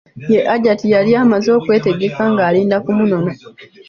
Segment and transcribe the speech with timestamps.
[0.31, 3.31] Ye Hajati yali amaze okwetegekka ng'alinda kumunona.